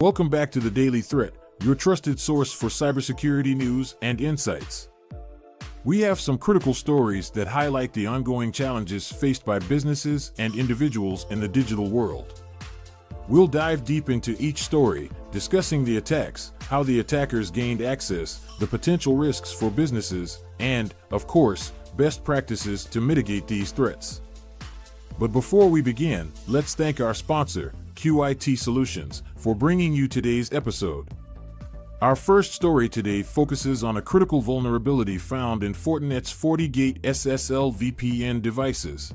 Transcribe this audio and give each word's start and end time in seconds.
Welcome 0.00 0.28
back 0.28 0.52
to 0.52 0.60
the 0.60 0.70
Daily 0.70 1.00
Threat, 1.00 1.32
your 1.60 1.74
trusted 1.74 2.20
source 2.20 2.52
for 2.52 2.68
cybersecurity 2.68 3.56
news 3.56 3.96
and 4.00 4.20
insights. 4.20 4.90
We 5.82 5.98
have 6.02 6.20
some 6.20 6.38
critical 6.38 6.72
stories 6.72 7.30
that 7.30 7.48
highlight 7.48 7.92
the 7.92 8.06
ongoing 8.06 8.52
challenges 8.52 9.10
faced 9.10 9.44
by 9.44 9.58
businesses 9.58 10.30
and 10.38 10.54
individuals 10.54 11.26
in 11.30 11.40
the 11.40 11.48
digital 11.48 11.90
world. 11.90 12.44
We'll 13.26 13.48
dive 13.48 13.84
deep 13.84 14.08
into 14.08 14.36
each 14.38 14.62
story, 14.62 15.10
discussing 15.32 15.84
the 15.84 15.96
attacks, 15.96 16.52
how 16.60 16.84
the 16.84 17.00
attackers 17.00 17.50
gained 17.50 17.82
access, 17.82 18.46
the 18.60 18.68
potential 18.68 19.16
risks 19.16 19.50
for 19.50 19.68
businesses, 19.68 20.44
and, 20.60 20.94
of 21.10 21.26
course, 21.26 21.72
best 21.96 22.22
practices 22.22 22.84
to 22.84 23.00
mitigate 23.00 23.48
these 23.48 23.72
threats. 23.72 24.20
But 25.18 25.32
before 25.32 25.68
we 25.68 25.82
begin, 25.82 26.32
let's 26.46 26.76
thank 26.76 27.00
our 27.00 27.12
sponsor, 27.12 27.74
QIT 27.96 28.56
Solutions, 28.56 29.24
for 29.36 29.52
bringing 29.52 29.92
you 29.92 30.06
today's 30.06 30.52
episode. 30.52 31.08
Our 32.00 32.14
first 32.14 32.52
story 32.52 32.88
today 32.88 33.24
focuses 33.24 33.82
on 33.82 33.96
a 33.96 34.02
critical 34.02 34.40
vulnerability 34.40 35.18
found 35.18 35.64
in 35.64 35.74
Fortinet's 35.74 36.32
FortiGate 36.32 37.00
SSL 37.00 37.74
VPN 37.74 38.40
devices. 38.40 39.12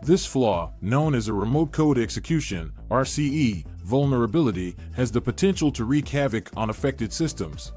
This 0.00 0.24
flaw, 0.24 0.72
known 0.80 1.16
as 1.16 1.26
a 1.26 1.32
remote 1.32 1.72
code 1.72 1.98
execution 1.98 2.72
RCE 2.88 3.66
vulnerability, 3.78 4.76
has 4.92 5.10
the 5.10 5.20
potential 5.20 5.72
to 5.72 5.84
wreak 5.84 6.08
havoc 6.08 6.50
on 6.56 6.70
affected 6.70 7.12
systems. 7.12 7.72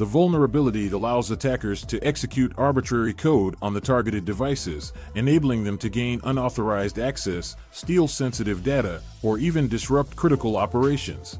The 0.00 0.06
vulnerability 0.06 0.88
allows 0.88 1.30
attackers 1.30 1.84
to 1.84 2.00
execute 2.00 2.54
arbitrary 2.56 3.12
code 3.12 3.56
on 3.60 3.74
the 3.74 3.82
targeted 3.82 4.24
devices, 4.24 4.94
enabling 5.14 5.62
them 5.62 5.76
to 5.76 5.90
gain 5.90 6.22
unauthorized 6.24 6.98
access, 6.98 7.54
steal 7.70 8.08
sensitive 8.08 8.64
data, 8.64 9.02
or 9.22 9.36
even 9.36 9.68
disrupt 9.68 10.16
critical 10.16 10.56
operations. 10.56 11.38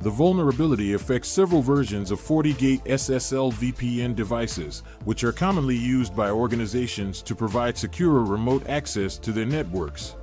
The 0.00 0.08
vulnerability 0.08 0.94
affects 0.94 1.28
several 1.28 1.60
versions 1.60 2.10
of 2.10 2.18
FortiGate 2.22 2.86
SSL 2.86 3.52
VPN 3.52 4.16
devices, 4.16 4.82
which 5.04 5.22
are 5.22 5.32
commonly 5.32 5.76
used 5.76 6.16
by 6.16 6.30
organizations 6.30 7.20
to 7.20 7.34
provide 7.34 7.76
secure 7.76 8.22
remote 8.22 8.66
access 8.66 9.18
to 9.18 9.30
their 9.30 9.44
networks. 9.44 10.16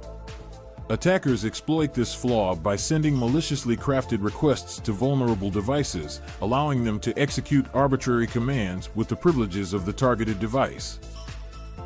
Attackers 0.89 1.45
exploit 1.45 1.95
this 1.95 2.14
flaw 2.14 2.53
by 2.53 2.75
sending 2.75 3.17
maliciously 3.17 3.75
crafted 3.75 4.23
requests 4.23 4.80
to 4.81 4.92
vulnerable 4.92 5.50
devices, 5.50 6.22
allowing 6.42 6.83
them 6.83 7.00
to 7.00 7.17
execute 7.17 7.66
arbitrary 7.73 8.27
commands 8.27 8.95
with 8.95 9.08
the 9.08 9.16
privileges 9.16 9.73
of 9.73 9.83
the 9.83 9.94
targeted 9.94 10.39
device. 10.39 11.00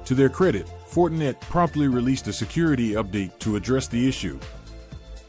To 0.04 0.14
their 0.14 0.28
credit, 0.28 0.68
Fortinet 0.86 1.40
promptly 1.40 1.88
released 1.88 2.28
a 2.28 2.34
security 2.34 2.92
update 2.92 3.40
to 3.40 3.56
address 3.56 3.88
the 3.88 4.06
issue. 4.06 4.38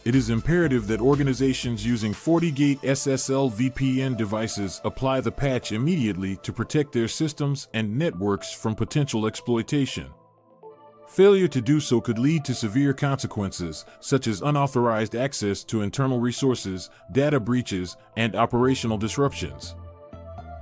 It 0.05 0.17
is 0.17 0.31
imperative 0.31 0.89
that 0.89 1.01
organizations 1.01 1.87
using 1.87 2.12
FortiGate 2.12 2.81
SSL 2.81 3.53
VPN 3.53 4.17
devices 4.17 4.81
apply 4.84 5.21
the 5.21 5.31
patch 5.31 5.71
immediately 5.71 6.34
to 6.37 6.53
protect 6.53 6.91
their 6.91 7.07
systems 7.07 7.69
and 7.73 7.97
networks 7.97 8.51
from 8.51 8.75
potential 8.75 9.27
exploitation. 9.27 10.09
Failure 11.11 11.48
to 11.48 11.61
do 11.61 11.80
so 11.80 12.00
could 12.00 12.20
lead 12.20 12.44
to 12.44 12.55
severe 12.55 12.94
consequences, 12.94 13.84
such 13.98 14.28
as 14.28 14.42
unauthorized 14.42 15.16
access 15.16 15.64
to 15.64 15.83
internal 15.83 16.20
resources, 16.20 16.89
data 17.11 17.41
breaches, 17.41 17.97
and 18.16 18.36
operational 18.36 18.97
disruptions. 18.97 19.75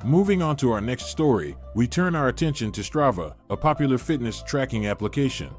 Moving 0.06 0.41
on 0.41 0.56
to 0.56 0.72
our 0.72 0.80
next 0.80 1.08
story, 1.08 1.54
we 1.74 1.86
turn 1.86 2.14
our 2.14 2.28
attention 2.28 2.72
to 2.72 2.80
Strava, 2.80 3.34
a 3.50 3.58
popular 3.58 3.98
fitness 3.98 4.42
tracking 4.42 4.86
application. 4.86 5.50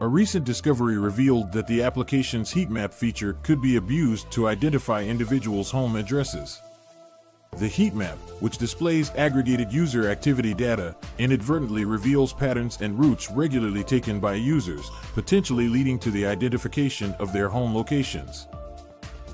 A 0.00 0.08
recent 0.08 0.46
discovery 0.46 0.96
revealed 0.96 1.52
that 1.52 1.66
the 1.66 1.82
application's 1.82 2.50
heat 2.50 2.70
map 2.70 2.94
feature 2.94 3.34
could 3.42 3.60
be 3.60 3.76
abused 3.76 4.30
to 4.30 4.48
identify 4.48 5.02
individuals' 5.02 5.70
home 5.70 5.96
addresses. 5.96 6.62
The 7.60 7.68
heat 7.68 7.94
map, 7.94 8.16
which 8.40 8.56
displays 8.56 9.12
aggregated 9.16 9.70
user 9.70 10.08
activity 10.08 10.54
data, 10.54 10.96
inadvertently 11.18 11.84
reveals 11.84 12.32
patterns 12.32 12.78
and 12.80 12.98
routes 12.98 13.30
regularly 13.30 13.84
taken 13.84 14.18
by 14.18 14.36
users, 14.36 14.90
potentially 15.12 15.68
leading 15.68 15.98
to 15.98 16.10
the 16.10 16.24
identification 16.24 17.12
of 17.18 17.34
their 17.34 17.50
home 17.50 17.76
locations. 17.76 18.48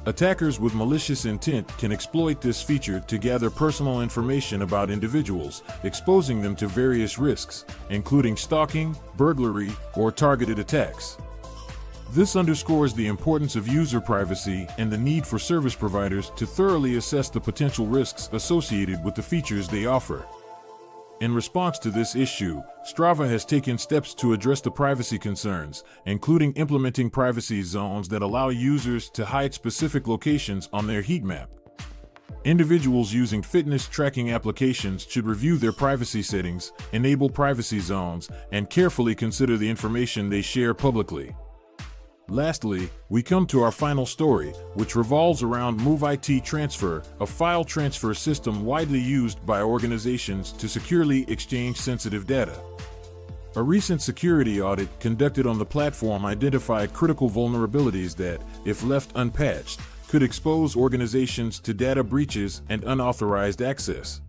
Attackers 0.07 0.59
with 0.59 0.75
malicious 0.75 1.25
intent 1.25 1.69
can 1.79 1.93
exploit 1.93 2.41
this 2.41 2.61
feature 2.61 2.99
to 2.99 3.17
gather 3.17 3.49
personal 3.49 4.01
information 4.01 4.63
about 4.63 4.91
individuals, 4.91 5.63
exposing 5.85 6.43
them 6.43 6.57
to 6.57 6.67
various 6.67 7.21
risks, 7.21 7.65
including 7.91 8.37
stalking, 8.37 8.97
burglary, 9.17 9.71
or 9.95 10.11
targeted 10.11 10.59
attacks. 10.59 11.17
This 12.11 12.37
underscores 12.37 12.95
the 12.95 13.09
importance 13.09 13.57
of 13.57 13.69
user 13.69 14.01
privacy 14.01 14.67
and 14.79 14.91
the 14.91 14.97
need 14.97 15.27
for 15.27 15.39
service 15.39 15.75
providers 15.75 16.31
to 16.37 16.47
thoroughly 16.47 16.97
assess 16.97 17.29
the 17.29 17.41
potential 17.41 17.87
risks 17.87 18.31
associated 18.33 19.05
with 19.05 19.15
the 19.15 19.23
features 19.23 19.69
they 19.69 19.87
offer. 19.87 20.25
In 21.21 21.35
response 21.35 21.79
to 21.81 21.91
this 21.91 22.15
issue, 22.15 22.63
Strava 22.87 23.29
has 23.29 23.45
taken 23.45 23.77
steps 23.77 24.15
to 24.15 24.35
address 24.35 24.61
the 24.61 24.71
privacy 24.71 25.19
concerns, 25.19 25.83
including 26.05 26.53
implementing 26.53 27.11
privacy 27.11 27.63
zones 27.63 28.09
that 28.11 28.23
allow 28.23 28.51
users 28.51 29.11
to 29.11 29.25
hide 29.25 29.53
specific 29.53 30.07
locations 30.07 30.69
on 30.73 30.87
their 30.87 31.03
heat 31.03 31.25
map. 31.25 31.51
Individuals 32.45 33.13
using 33.13 33.43
fitness 33.43 33.89
tracking 33.89 34.31
applications 34.31 35.07
should 35.09 35.27
review 35.27 35.57
their 35.57 35.73
privacy 35.73 36.23
settings, 36.23 36.73
enable 36.93 37.29
privacy 37.29 37.81
zones, 37.81 38.31
and 38.53 38.71
carefully 38.71 39.15
consider 39.15 39.57
the 39.57 39.69
information 39.69 40.31
they 40.31 40.43
share 40.43 40.73
publicly. 40.73 41.35
Lastly, 42.29 42.91
we 43.09 43.23
come 43.23 43.47
to 43.47 43.63
our 43.63 43.71
final 43.71 44.05
story, 44.05 44.51
which 44.75 44.97
revolves 44.97 45.45
around 45.45 45.79
MoveIT 45.79 46.43
Transfer, 46.43 47.05
a 47.21 47.27
file 47.27 47.63
transfer 47.63 48.15
system 48.15 48.65
widely 48.65 48.99
used 48.99 49.47
by 49.47 49.63
organizations 49.63 50.51
to 50.55 50.69
securely 50.69 51.25
exchange 51.31 51.77
sensitive 51.77 52.27
data. 52.27 52.61
A 53.55 53.63
recent 53.63 54.03
security 54.03 54.61
audit 54.61 54.89
conducted 54.99 55.47
on 55.47 55.57
the 55.57 55.65
platform 55.65 56.27
identified 56.27 56.93
critical 56.93 57.31
vulnerabilities 57.31 58.17
that, 58.17 58.43
if 58.65 58.83
left 58.83 59.13
unpatched, 59.15 59.81
could 60.09 60.25
expose 60.25 60.75
organizations 60.75 61.61
to 61.61 61.73
data 61.73 62.03
breaches 62.03 62.63
and 62.69 62.83
unauthorized 62.85 63.63
access. 63.63 64.21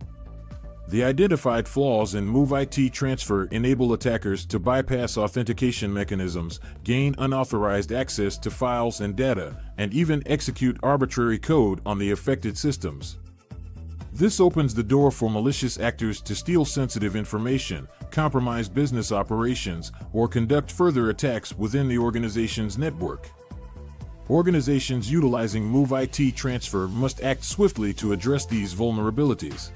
The 0.88 1.04
identified 1.04 1.68
flaws 1.68 2.14
in 2.14 2.26
MoveIT 2.26 2.90
transfer 2.94 3.44
enable 3.44 3.92
attackers 3.92 4.46
to 4.46 4.58
bypass 4.58 5.18
authentication 5.18 5.92
mechanisms, 5.92 6.60
gain 6.82 7.14
unauthorized 7.18 7.92
access 7.92 8.38
to 8.38 8.50
files 8.50 9.02
and 9.02 9.14
data, 9.14 9.60
and 9.76 9.92
even 9.92 10.22
execute 10.24 10.78
arbitrary 10.82 11.38
code 11.38 11.82
on 11.84 11.98
the 11.98 12.12
affected 12.12 12.56
systems. 12.56 13.18
This 14.14 14.40
opens 14.40 14.74
the 14.74 14.82
door 14.82 15.10
for 15.10 15.28
malicious 15.28 15.78
actors 15.78 16.22
to 16.22 16.34
steal 16.34 16.64
sensitive 16.64 17.16
information, 17.16 17.86
compromise 18.10 18.70
business 18.70 19.12
operations, 19.12 19.92
or 20.14 20.26
conduct 20.26 20.72
further 20.72 21.10
attacks 21.10 21.54
within 21.54 21.86
the 21.86 21.98
organization's 21.98 22.78
network. 22.78 23.28
Organizations 24.30 25.12
utilizing 25.12 25.70
MoveIT 25.70 26.34
transfer 26.34 26.88
must 26.88 27.22
act 27.22 27.44
swiftly 27.44 27.92
to 27.92 28.14
address 28.14 28.46
these 28.46 28.74
vulnerabilities 28.74 29.70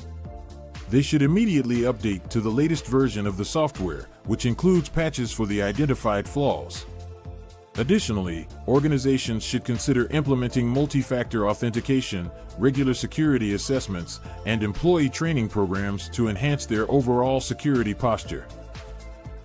they 0.92 1.00
should 1.00 1.22
immediately 1.22 1.78
update 1.90 2.28
to 2.28 2.38
the 2.42 2.50
latest 2.50 2.86
version 2.86 3.26
of 3.26 3.38
the 3.38 3.44
software, 3.44 4.08
which 4.26 4.44
includes 4.44 4.90
patches 4.90 5.32
for 5.32 5.46
the 5.46 5.62
identified 5.62 6.28
flaws. 6.28 6.84
Additionally, 7.76 8.46
organizations 8.68 9.42
should 9.42 9.64
consider 9.64 10.06
implementing 10.10 10.68
multi-factor 10.68 11.48
authentication, 11.48 12.30
regular 12.58 12.92
security 12.92 13.54
assessments, 13.54 14.20
and 14.44 14.62
employee 14.62 15.08
training 15.08 15.48
programs 15.48 16.10
to 16.10 16.28
enhance 16.28 16.66
their 16.66 16.88
overall 16.90 17.40
security 17.40 17.94
posture. 17.94 18.46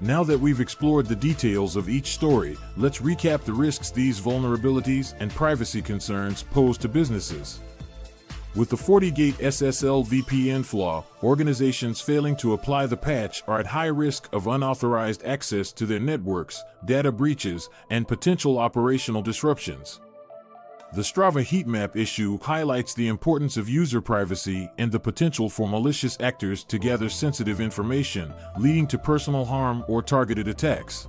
Now 0.02 0.26
that 0.26 0.38
we've 0.38 0.60
explored 0.60 1.06
the 1.06 1.16
details 1.16 1.78
of 1.78 1.88
each 1.88 2.08
story, 2.08 2.58
let's 2.76 3.00
recap 3.00 3.46
the 3.46 3.54
risks 3.54 3.90
these 3.90 4.20
vulnerabilities 4.20 5.14
and 5.22 5.32
privacy 5.32 5.82
concerns 5.82 6.44
pose 6.44 6.78
to 6.80 6.90
businesses. 6.90 7.62
With 8.58 8.70
the 8.72 8.76
FortiGate 8.76 9.36
SSL 9.36 10.08
VPN 10.08 10.66
flaw, 10.66 11.04
organizations 11.22 12.02
failing 12.02 12.36
to 12.38 12.54
apply 12.54 12.88
the 12.88 12.98
patch 12.98 13.44
are 13.48 13.60
at 13.60 13.68
high 13.68 13.86
risk 13.86 14.28
of 14.34 14.48
unauthorized 14.48 15.24
access 15.24 15.72
to 15.74 15.86
their 15.86 16.00
networks, 16.00 16.64
data 16.84 17.12
breaches, 17.12 17.70
and 17.92 18.08
potential 18.08 18.58
operational 18.58 19.22
disruptions. 19.22 20.00
The 20.96 21.04
Strava 21.04 21.46
heatmap 21.46 21.96
issue 21.96 22.40
highlights 22.40 22.96
the 22.96 23.10
importance 23.10 23.58
of 23.58 23.70
user 23.70 24.02
privacy 24.02 24.72
and 24.80 24.92
the 24.92 25.00
potential 25.00 25.52
for 25.52 25.68
malicious 25.70 26.18
actors 26.20 26.64
to 26.64 26.80
gather 26.80 27.10
sensitive 27.10 27.62
information, 27.62 28.34
leading 28.58 28.88
to 28.88 28.98
personal 28.98 29.46
harm 29.46 29.86
or 29.88 30.02
targeted 30.02 30.48
attacks. 30.48 31.08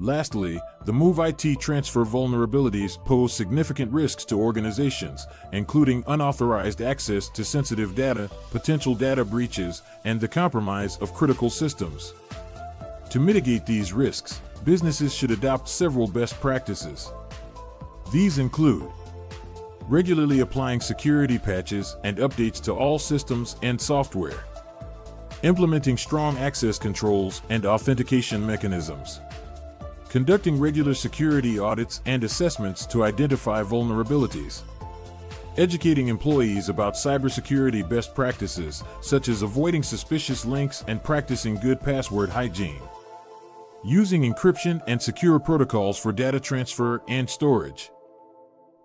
Lastly, 0.00 0.60
the 0.84 0.92
Move 0.92 1.18
IT 1.18 1.58
transfer 1.58 2.04
vulnerabilities 2.04 3.04
pose 3.04 3.32
significant 3.32 3.90
risks 3.90 4.24
to 4.26 4.36
organizations, 4.36 5.26
including 5.52 6.04
unauthorized 6.06 6.80
access 6.80 7.28
to 7.30 7.44
sensitive 7.44 7.96
data, 7.96 8.30
potential 8.52 8.94
data 8.94 9.24
breaches, 9.24 9.82
and 10.04 10.20
the 10.20 10.28
compromise 10.28 10.98
of 10.98 11.12
critical 11.14 11.50
systems. 11.50 12.14
To 13.10 13.18
mitigate 13.18 13.66
these 13.66 13.92
risks, 13.92 14.40
businesses 14.64 15.12
should 15.12 15.32
adopt 15.32 15.68
several 15.68 16.06
best 16.06 16.40
practices. 16.40 17.12
These 18.12 18.38
include 18.38 18.88
regularly 19.88 20.40
applying 20.40 20.80
security 20.80 21.38
patches 21.38 21.96
and 22.04 22.18
updates 22.18 22.62
to 22.62 22.72
all 22.72 23.00
systems 23.00 23.56
and 23.62 23.80
software, 23.80 24.44
implementing 25.42 25.96
strong 25.96 26.38
access 26.38 26.78
controls 26.78 27.42
and 27.48 27.66
authentication 27.66 28.46
mechanisms, 28.46 29.20
conducting 30.08 30.58
regular 30.58 30.94
security 30.94 31.58
audits 31.58 32.00
and 32.06 32.24
assessments 32.24 32.86
to 32.86 33.04
identify 33.04 33.62
vulnerabilities, 33.62 34.62
educating 35.56 36.08
employees 36.08 36.68
about 36.68 36.94
cybersecurity 36.94 37.86
best 37.88 38.14
practices, 38.14 38.82
such 39.02 39.28
as 39.28 39.42
avoiding 39.42 39.82
suspicious 39.82 40.44
links 40.44 40.84
and 40.88 41.02
practicing 41.02 41.56
good 41.56 41.80
password 41.80 42.30
hygiene, 42.30 42.80
using 43.84 44.22
encryption 44.22 44.80
and 44.86 45.00
secure 45.00 45.38
protocols 45.38 45.98
for 45.98 46.12
data 46.12 46.40
transfer 46.40 47.02
and 47.08 47.28
storage. 47.28 47.90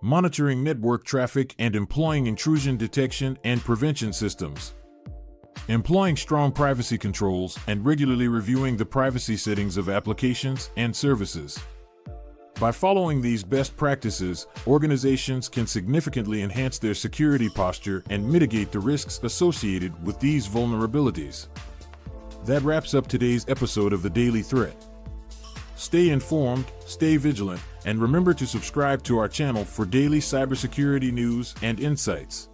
Monitoring 0.02 0.62
network 0.64 1.06
traffic 1.06 1.56
and 1.60 1.76
employing 1.78 2.28
intrusion 2.28 2.76
detection 2.76 3.38
and 3.46 3.62
prevention 3.62 4.12
systems. 4.12 4.74
Employing 5.70 6.18
strong 6.18 6.52
privacy 6.52 6.98
controls 6.98 7.58
and 7.68 7.86
regularly 7.86 8.28
reviewing 8.28 8.76
the 8.76 8.86
privacy 8.86 9.38
settings 9.38 9.78
of 9.78 9.88
applications 9.88 10.72
and 10.76 10.94
services. 10.94 11.58
By 12.60 12.74
following 12.74 13.22
these 13.22 13.46
best 13.46 13.78
practices, 13.78 14.48
organizations 14.68 15.48
can 15.48 15.66
significantly 15.66 16.42
enhance 16.42 16.80
their 16.80 16.94
security 16.94 17.48
posture 17.48 18.04
and 18.10 18.30
mitigate 18.30 18.74
the 18.74 18.80
risks 18.82 19.22
associated 19.24 20.04
with 20.06 20.20
these 20.20 20.50
vulnerabilities. 20.50 21.48
That 22.44 22.62
wraps 22.64 22.94
up 22.94 23.08
today's 23.08 23.46
episode 23.48 23.94
of 23.94 24.04
the 24.04 24.10
Daily 24.10 24.42
Threat. 24.42 24.76
Stay 25.78 26.10
informed, 26.10 26.66
stay 26.86 27.16
vigilant, 27.16 27.62
and 27.86 28.02
remember 28.02 28.34
to 28.34 28.46
subscribe 28.46 29.02
to 29.04 29.18
our 29.18 29.30
channel 29.30 29.64
for 29.64 29.86
daily 29.86 30.20
cybersecurity 30.20 31.14
news 31.14 31.56
and 31.62 31.80
insights. 31.80 32.50